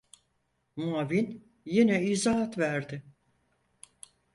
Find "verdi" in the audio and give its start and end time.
2.57-3.03